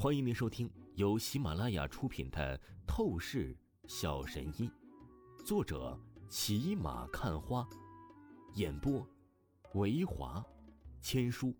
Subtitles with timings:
[0.00, 2.56] 欢迎您收听由喜马拉雅出品的
[2.86, 3.52] 《透视
[3.88, 4.70] 小神医》，
[5.44, 5.98] 作者
[6.28, 7.68] 骑马看花，
[8.54, 9.04] 演播
[9.74, 10.40] 维华
[11.00, 11.52] 千书。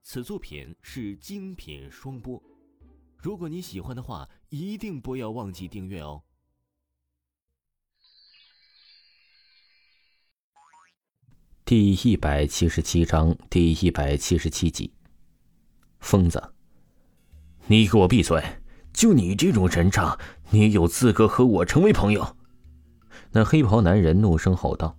[0.00, 2.42] 此作品是精品双播。
[3.18, 6.22] 如果你喜欢的话，一定不要忘记订阅哦。
[11.66, 14.94] 第一百七十七章第一百七十七集，
[16.00, 16.54] 疯子。
[17.70, 18.42] 你给我闭嘴！
[18.94, 20.18] 就你这种人渣，
[20.48, 22.34] 你有资格和我成为朋友？
[23.32, 24.96] 那黑袍男人怒声吼道：“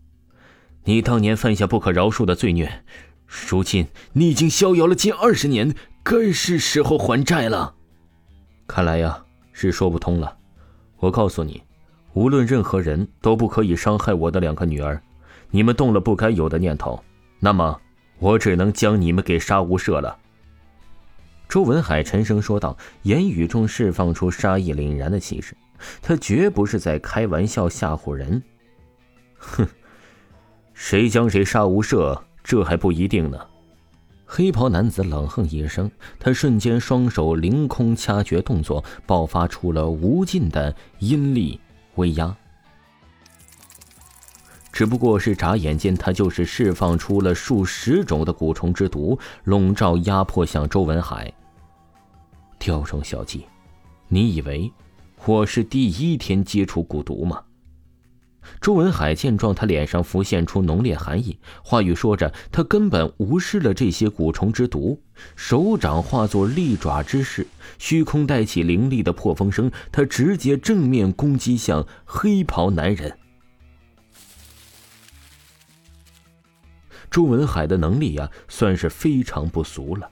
[0.86, 2.84] 你当年犯下不可饶恕的罪孽，
[3.26, 7.74] 如今你已经逍遥了近二十年，该是时候还债了。
[8.68, 10.38] 看来呀，是说不通了。
[10.98, 11.64] 我告诉你，
[12.14, 15.02] 无论任何人都不可以伤害我的两个女儿。
[15.50, 17.04] 你们动了不该有的念头，
[17.40, 17.82] 那么
[18.20, 20.16] 我只能将你们给杀无赦了。”
[21.50, 25.58] 周文海沉声说道，言语中释放出杀意凛然的气势。
[26.00, 28.42] 他绝不是在开玩笑吓唬人。
[29.36, 29.68] 哼，
[30.74, 33.40] 谁将谁杀无赦，这还不一定呢。
[34.26, 41.60] 黑袍男子冷哼一声，他瞬间双手凌空掐诀动作，爆发出了无尽的阴力
[41.96, 42.38] 威压。
[44.80, 51.30] 只不过是眨眼间，他就是释放出了数十种的蛊虫之毒，笼罩压迫向周文海。
[52.58, 53.46] 雕虫小技，
[54.08, 54.72] 你以为
[55.26, 57.42] 我是第一天接触蛊毒吗？
[58.62, 64.98] 周文海见状，他脸上浮现出浓烈寒意，话语说着，他根本无视了这些蛊虫之毒，
[65.36, 67.46] 手掌化作利爪之势，
[67.80, 73.19] 虚空带起凌厉的破风声，他直接正面攻击向黑袍男人。
[77.10, 80.10] 周文海的能力呀，算是非常不俗了。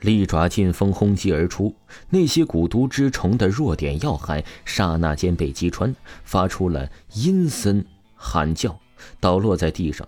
[0.00, 1.74] 利爪劲风轰击而出，
[2.10, 8.78] 那些蛊毒之虫的弱点要害，刹那间被击穿，发出了阴森喊叫，
[9.20, 10.06] 倒落在地上。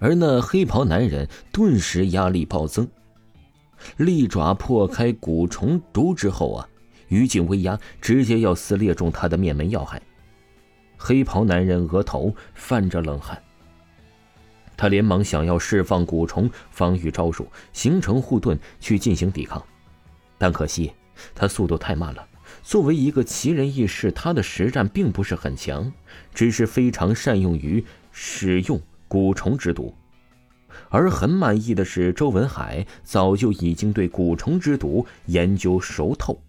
[0.00, 2.86] 而那黑袍男人顿时压力暴增，
[3.96, 6.68] 利爪破开蛊虫毒之后啊，
[7.08, 10.02] 余劲威压直接要撕裂中他的面门要害。
[10.96, 13.40] 黑袍男人额头泛着冷汗。
[14.78, 19.62] 他连忙想要释放蛊虫防御招数，形成护盾去进行抵抗，
[20.38, 20.92] 但可惜
[21.34, 22.26] 他速度太慢了。
[22.62, 25.92] 作为一个奇人异士，他的实战并不是很强，
[26.32, 29.92] 只是非常善用于使用蛊虫之毒。
[30.90, 36.40] 而很满意的是，周文海早就已经对蛊虫之毒研究熟透。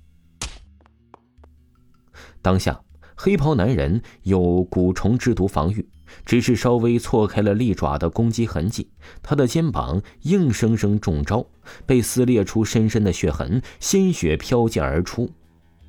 [2.41, 2.79] 当下，
[3.21, 5.85] 黑袍男人有蛊虫之毒防御。
[6.25, 8.89] 只是稍微错开了利爪的攻击痕迹，
[9.21, 11.45] 他的肩膀硬生生中招，
[11.85, 15.29] 被撕裂出深深的血痕，鲜血飘溅而出。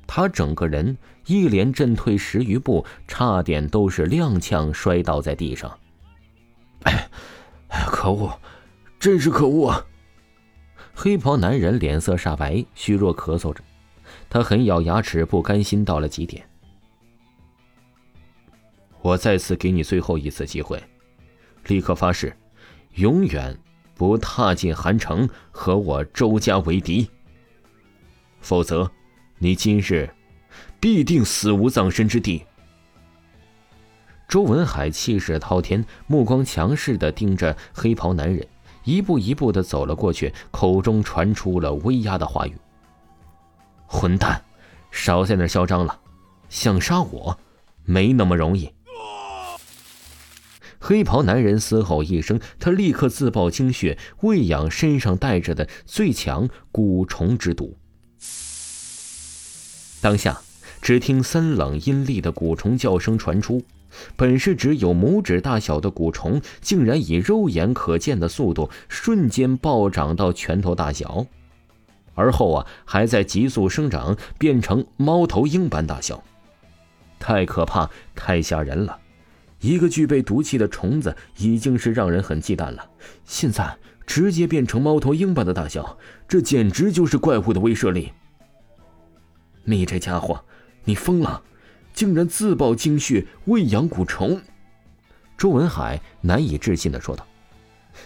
[0.05, 5.75] 他整个人一连震退十余步，差点都是踉跄摔倒在地上。
[6.83, 7.09] 哎，
[7.87, 8.37] 可恶，
[8.99, 9.85] 真是可恶啊！
[10.93, 13.63] 黑袍男人脸色煞白，虚弱咳嗽着，
[14.29, 16.45] 他狠咬牙齿，不甘心到了极点。
[19.01, 20.81] 我再次给你最后一次机会，
[21.67, 22.35] 立刻发誓，
[22.95, 23.57] 永远
[23.95, 27.09] 不踏进韩城和我周家为敌。
[28.41, 28.89] 否则，
[29.39, 30.09] 你今日
[30.79, 32.45] 必定死无葬身之地。
[34.27, 38.47] 周文海气势滔天，目光强势的盯着黑袍男人，
[38.83, 42.53] 一步一步的走了过去，口中传出了威压的话语
[43.85, 44.43] ：“混蛋，
[44.89, 45.99] 少在那嚣张了，
[46.49, 47.37] 想杀我，
[47.83, 48.71] 没那么容易。”
[50.83, 57.77] 黑袍男人嘶吼一声，他立刻自爆精血，喂养身上带着的最强蛊虫之毒。
[60.01, 60.41] 当下，
[60.81, 63.63] 只听森冷阴厉的蛊虫叫声传出，
[64.15, 71.27] 本是只有拇指大小的蛊虫，竟然以肉眼可见的速度瞬间暴涨到拳头大小，
[72.15, 76.23] 而后啊，还在急速生长，变成猫头鹰般大小，
[77.19, 78.97] 太可怕，太吓人了。
[79.61, 82.89] 一个具备毒气的虫子已经是让人很忌惮了，
[83.23, 85.97] 现在直接变成猫头鹰般的大小，
[86.27, 88.11] 这简直就是怪物的威慑力。
[89.63, 90.43] 你这家伙，
[90.83, 91.43] 你疯了，
[91.93, 94.41] 竟然自爆精血喂养蛊虫！
[95.37, 97.25] 周文海难以置信的说道：“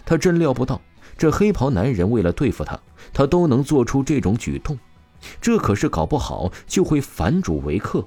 [0.05, 0.81] 他真料不到，
[1.17, 2.77] 这黑袍男人为了对付他，
[3.13, 4.77] 他都能做出这种举动，
[5.39, 8.05] 这可是搞不好就会反主为客。”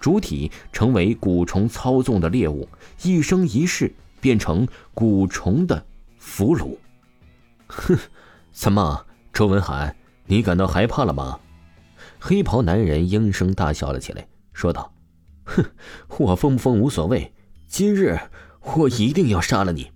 [0.00, 2.68] 主体成为蛊虫操纵的猎物，
[3.02, 5.84] 一生一世变成蛊虫的
[6.18, 6.76] 俘虏。
[7.66, 7.98] 哼，
[8.52, 9.96] 怎么，周文海，
[10.26, 11.40] 你感到害怕了吗？
[12.18, 14.92] 黑袍男人应声大笑了起来，说道
[15.44, 15.64] ：“哼，
[16.18, 17.32] 我疯不疯无所谓，
[17.66, 18.18] 今日
[18.76, 19.90] 我一定要杀了你。”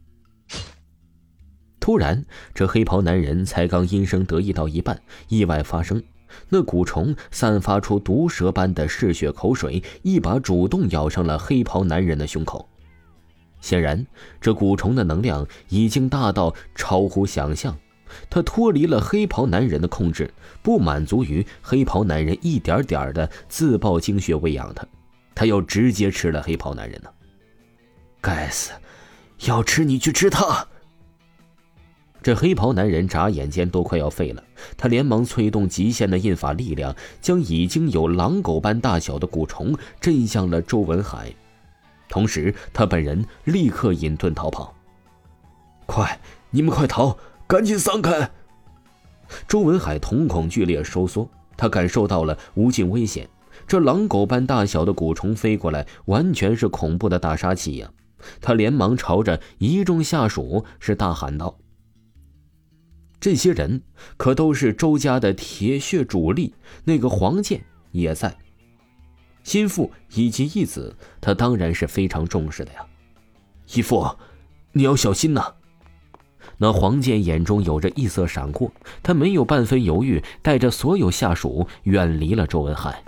[1.80, 6.00] 突然，这黑袍男人才刚阴声得意到一半，意外发生。
[6.48, 12.68] 那蛊虫散发出毒蛇般的嗜血口水，一把主动咬上了黑袍男人的胸口。
[13.60, 14.06] 显然，
[14.40, 17.78] 这蛊虫的能量已经大到超乎想象，
[18.28, 20.32] 它脱离了黑袍男人的控制，
[20.62, 24.84] 不满足于黑袍男人一点点的自爆精血喂养它，
[25.34, 27.10] 它要直接吃了黑袍男人呢！
[28.20, 28.72] 该死，
[29.46, 30.66] 要吃你去吃他！
[32.22, 34.42] 这黑袍男人眨眼间都快要废了，
[34.76, 41.34] 他连忙催动极限的印法力量，将已经有狼狗般大小的蛊虫震向了周文海，
[42.08, 44.72] 同时他本人立刻隐遁逃跑。
[45.86, 46.20] 快，
[46.50, 48.30] 你们快逃，赶紧散开！
[49.48, 53.28] 周文海瞳孔剧烈收缩，他感受到了无尽危险。
[53.66, 57.90] 这狼狗般大小的蛊虫飞过来，完全是恐怖的大杀器呀！
[58.40, 61.58] 他连忙朝着一众下属是大喊道。
[63.22, 63.80] 这些人
[64.16, 66.52] 可都是周家的铁血主力，
[66.82, 68.36] 那个黄健也在，
[69.44, 72.84] 心腹以及义子，他当然是非常重视的呀。
[73.72, 74.04] 义父，
[74.72, 75.54] 你要小心呐！
[76.58, 78.72] 那黄健眼中有着异色闪过，
[79.04, 83.04] 他没有半分犹豫，带着所有下属远离了周文海。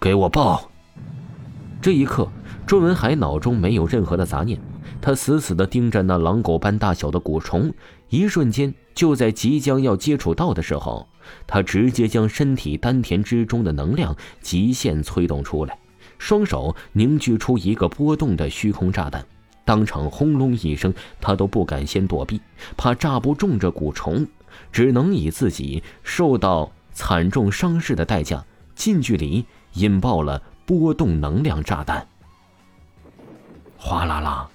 [0.00, 0.70] 给我报！
[1.82, 2.26] 这一刻，
[2.66, 4.58] 周文海脑中没有任何的杂念，
[5.06, 7.72] 他死死地盯着那狼狗般大小的蛊虫，
[8.08, 8.74] 一瞬间。
[8.92, 11.06] 就在即将要接触到的时候，
[11.46, 15.78] 他直接将身体丹田之中的能量极限催动出来，
[16.18, 19.24] 双手凝聚出一个波动的虚空炸弹，
[19.64, 22.40] 当场轰隆一声，他都不敢先躲避，
[22.76, 24.26] 怕炸不中这蛊虫，
[24.72, 28.44] 只能以自己受到惨重伤势的代价，
[28.74, 29.44] 近距离
[29.74, 32.08] 引爆了波动能量炸弹。
[33.76, 34.48] 哗啦啦。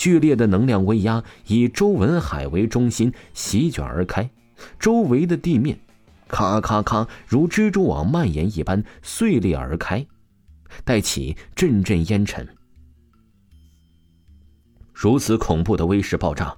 [0.00, 4.30] 剧烈的能量威压以周文海为中心席卷而开，
[4.78, 5.78] 周围的地面
[6.26, 10.06] 咔咔咔如蜘蛛网蔓延一般碎裂而开，
[10.84, 12.48] 带起阵阵烟尘。
[14.94, 16.56] 如此恐怖的威势爆炸，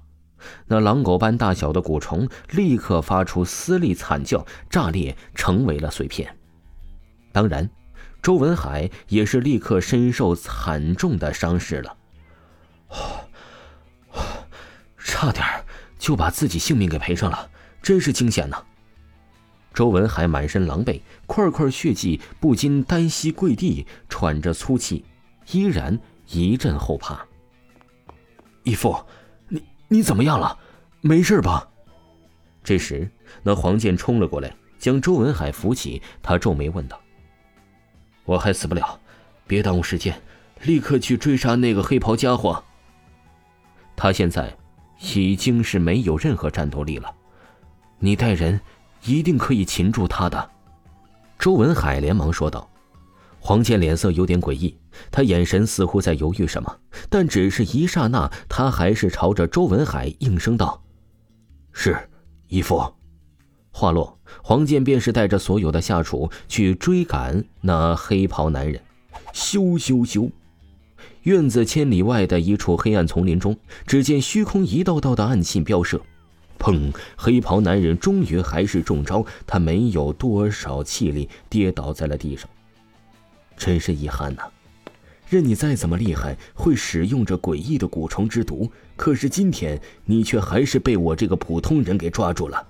[0.69, 6.33] 那狼狗般大小的蛊虫立刻发出撕裂惨叫，炸裂成为了碎片。
[7.33, 7.69] 当然，
[8.23, 11.97] 周文海也是立刻身受惨重的伤势了。
[15.05, 15.45] 差点
[15.99, 17.51] 就把自己性命给赔上了，
[17.83, 18.63] 真是惊险呐！
[19.75, 25.05] 周文海满身狼狈，块块血迹不禁单膝跪地，喘着粗气，
[25.51, 27.27] 依然一阵后怕。
[28.65, 29.05] 义父，
[29.49, 30.59] 你你怎么样了？
[31.01, 31.69] 没事吧？
[32.63, 33.11] 这时，
[33.43, 37.01] 那黄健冲了过来，将周文海扶起，他皱眉问道
[38.25, 39.01] ：“我还死不了，
[39.47, 40.21] 别耽误时间，
[40.63, 42.63] 立刻去追杀那个黑袍家伙。”
[43.97, 44.57] 他现在。
[45.15, 47.13] 已经是没有任何战斗力了，
[47.99, 48.61] 你带人
[49.05, 50.51] 一定可以擒住他的。”
[51.39, 52.69] 周文海连忙说道。
[53.45, 54.79] 黄健脸色有点诡异，
[55.11, 56.79] 他眼神似乎在犹豫什么，
[57.11, 60.81] 但只是一刹那，他还是朝着周文海应声道
[61.75, 62.09] ：“是，
[62.47, 62.81] 义父。”
[63.75, 68.81] 话落，黄健便是带着所有的下属去追赶那黑袍男人。
[69.33, 70.31] 咻咻咻！
[71.23, 76.01] 院子千里外的一处黑暗丛林中，只见虚空一道道的暗器飙射，
[76.59, 76.93] 砰！
[77.17, 82.49] 黑袍男人终于还是中招，他没有多少气力，跌倒在了地上。
[83.57, 84.43] 真是遗憾呐！
[85.29, 92.67] 任你再怎么厉害，会使用这诡异的蛊虫之毒，可是今天你却还是被我这个普通人给抓住了。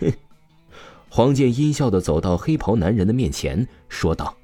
[0.00, 0.12] 哼！
[1.10, 4.34] 黄健阴笑的走到黑袍男人的面前，说道：“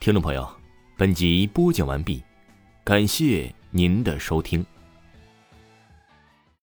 [0.00, 0.46] 听众朋友。”
[0.96, 2.22] 本集播讲完毕，
[2.84, 4.64] 感谢您的收听。